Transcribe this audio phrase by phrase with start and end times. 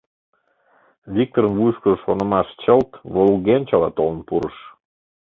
[1.15, 4.57] Викторын вуйышкыжо шонымаш чылт волгенчыла толын пурыш.